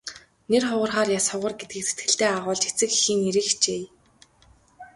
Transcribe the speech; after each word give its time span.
Нэр 0.49 0.63
хугарахаар 0.67 1.09
яс 1.19 1.25
хугар 1.31 1.53
гэдгийг 1.59 1.85
сэтгэлдээ 1.87 2.31
агуулж 2.37 2.63
эцэг 2.69 2.89
эхийн 2.97 3.19
нэрийг 3.23 3.47
хичээе. 3.49 3.87